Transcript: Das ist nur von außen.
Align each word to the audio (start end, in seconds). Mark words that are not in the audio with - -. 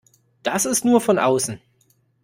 Das 0.41 0.65
ist 0.65 0.83
nur 0.83 0.99
von 0.99 1.19
außen. 1.19 1.61